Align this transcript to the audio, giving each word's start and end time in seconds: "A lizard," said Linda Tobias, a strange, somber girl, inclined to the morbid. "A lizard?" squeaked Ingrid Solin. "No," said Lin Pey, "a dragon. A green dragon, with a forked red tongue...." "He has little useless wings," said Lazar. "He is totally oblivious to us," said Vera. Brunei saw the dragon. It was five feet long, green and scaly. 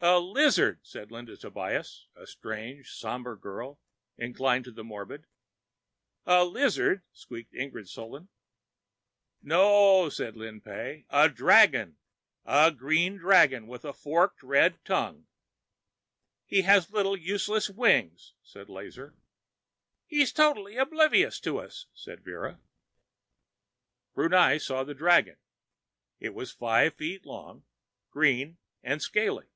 "A 0.00 0.20
lizard," 0.20 0.78
said 0.84 1.10
Linda 1.10 1.36
Tobias, 1.36 2.06
a 2.14 2.24
strange, 2.24 2.92
somber 2.92 3.34
girl, 3.34 3.80
inclined 4.16 4.62
to 4.66 4.70
the 4.70 4.84
morbid. 4.84 5.26
"A 6.24 6.44
lizard?" 6.44 7.02
squeaked 7.12 7.52
Ingrid 7.52 7.88
Solin. 7.88 8.28
"No," 9.42 10.08
said 10.08 10.36
Lin 10.36 10.60
Pey, 10.60 11.04
"a 11.10 11.28
dragon. 11.28 11.98
A 12.44 12.70
green 12.70 13.16
dragon, 13.16 13.66
with 13.66 13.84
a 13.84 13.92
forked 13.92 14.40
red 14.44 14.78
tongue...." 14.84 15.26
"He 16.46 16.60
has 16.62 16.92
little 16.92 17.16
useless 17.16 17.68
wings," 17.68 18.34
said 18.40 18.68
Lazar. 18.68 19.16
"He 20.06 20.22
is 20.22 20.32
totally 20.32 20.76
oblivious 20.76 21.40
to 21.40 21.58
us," 21.58 21.86
said 21.92 22.22
Vera. 22.22 22.60
Brunei 24.14 24.58
saw 24.58 24.84
the 24.84 24.94
dragon. 24.94 25.38
It 26.20 26.34
was 26.34 26.52
five 26.52 26.94
feet 26.94 27.26
long, 27.26 27.64
green 28.12 28.58
and 28.84 29.02
scaly. 29.02 29.46